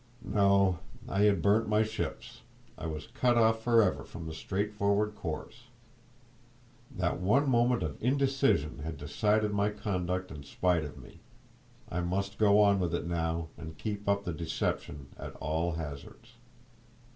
No, 0.25 0.79
I 1.07 1.25
had 1.25 1.43
burned 1.43 1.67
my 1.67 1.83
ships, 1.83 2.41
I 2.75 2.87
was 2.87 3.05
cut 3.05 3.37
off 3.37 3.61
for 3.61 3.83
ever 3.83 4.03
from 4.03 4.25
the 4.25 4.33
straightforward 4.33 5.13
course; 5.13 5.65
that 6.89 7.19
one 7.19 7.47
moment 7.47 7.83
of 7.83 8.01
indecision 8.03 8.79
had 8.79 8.97
decided 8.97 9.53
my 9.53 9.69
conduct 9.69 10.31
in 10.31 10.41
spite 10.41 10.83
of 10.85 10.97
me; 10.97 11.19
I 11.87 12.01
must 12.01 12.39
go 12.39 12.63
on 12.63 12.79
with 12.79 12.95
it 12.95 13.05
now, 13.05 13.49
and 13.59 13.77
keep 13.77 14.09
up 14.09 14.23
the 14.23 14.33
deception 14.33 15.09
at 15.19 15.35
all 15.35 15.73
hazards. 15.73 16.33